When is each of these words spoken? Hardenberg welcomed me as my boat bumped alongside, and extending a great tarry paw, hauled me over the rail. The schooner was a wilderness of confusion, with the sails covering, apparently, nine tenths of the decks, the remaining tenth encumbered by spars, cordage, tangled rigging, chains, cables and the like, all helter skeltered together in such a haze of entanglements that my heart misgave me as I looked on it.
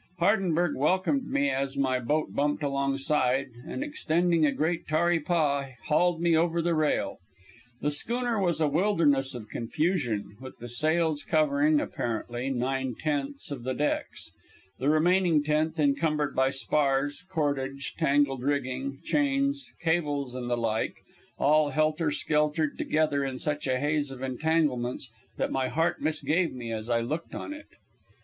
Hardenberg 0.17 0.75
welcomed 0.75 1.27
me 1.27 1.51
as 1.51 1.77
my 1.77 1.99
boat 1.99 2.33
bumped 2.33 2.63
alongside, 2.63 3.49
and 3.67 3.83
extending 3.83 4.47
a 4.47 4.51
great 4.51 4.87
tarry 4.87 5.19
paw, 5.19 5.67
hauled 5.89 6.19
me 6.19 6.35
over 6.35 6.59
the 6.59 6.73
rail. 6.73 7.17
The 7.81 7.91
schooner 7.91 8.39
was 8.39 8.59
a 8.59 8.67
wilderness 8.67 9.35
of 9.35 9.47
confusion, 9.47 10.37
with 10.41 10.57
the 10.57 10.69
sails 10.69 11.21
covering, 11.21 11.79
apparently, 11.79 12.49
nine 12.49 12.95
tenths 12.95 13.51
of 13.51 13.63
the 13.63 13.75
decks, 13.75 14.31
the 14.79 14.89
remaining 14.89 15.43
tenth 15.43 15.79
encumbered 15.79 16.35
by 16.35 16.49
spars, 16.49 17.21
cordage, 17.29 17.93
tangled 17.95 18.41
rigging, 18.41 18.97
chains, 19.03 19.71
cables 19.83 20.33
and 20.33 20.49
the 20.49 20.57
like, 20.57 20.95
all 21.37 21.69
helter 21.69 22.09
skeltered 22.09 22.75
together 22.75 23.23
in 23.23 23.37
such 23.37 23.67
a 23.67 23.79
haze 23.79 24.09
of 24.09 24.23
entanglements 24.23 25.11
that 25.37 25.51
my 25.51 25.67
heart 25.67 26.01
misgave 26.01 26.51
me 26.55 26.71
as 26.71 26.89
I 26.89 27.01
looked 27.01 27.35
on 27.35 27.53
it. 27.53 27.67